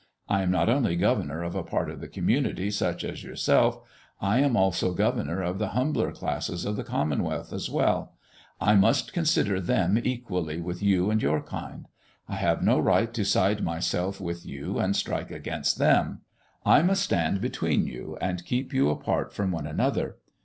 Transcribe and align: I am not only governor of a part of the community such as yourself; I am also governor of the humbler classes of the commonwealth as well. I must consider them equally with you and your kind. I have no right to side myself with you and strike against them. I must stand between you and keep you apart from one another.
I 0.27 0.41
am 0.41 0.49
not 0.49 0.67
only 0.67 0.95
governor 0.95 1.43
of 1.43 1.53
a 1.53 1.61
part 1.61 1.87
of 1.91 2.01
the 2.01 2.07
community 2.07 2.71
such 2.71 3.03
as 3.03 3.23
yourself; 3.23 3.77
I 4.19 4.39
am 4.39 4.57
also 4.57 4.93
governor 4.95 5.43
of 5.43 5.59
the 5.59 5.67
humbler 5.77 6.11
classes 6.11 6.65
of 6.65 6.75
the 6.75 6.83
commonwealth 6.83 7.53
as 7.53 7.69
well. 7.69 8.15
I 8.59 8.73
must 8.73 9.13
consider 9.13 9.61
them 9.61 9.99
equally 10.03 10.59
with 10.59 10.81
you 10.81 11.11
and 11.11 11.21
your 11.21 11.39
kind. 11.43 11.87
I 12.27 12.37
have 12.37 12.63
no 12.63 12.79
right 12.79 13.13
to 13.13 13.23
side 13.23 13.61
myself 13.63 14.19
with 14.19 14.43
you 14.43 14.79
and 14.79 14.95
strike 14.95 15.29
against 15.29 15.77
them. 15.77 16.21
I 16.65 16.81
must 16.81 17.03
stand 17.03 17.39
between 17.39 17.85
you 17.85 18.17
and 18.19 18.43
keep 18.43 18.73
you 18.73 18.89
apart 18.89 19.31
from 19.35 19.51
one 19.51 19.67
another. 19.67 20.17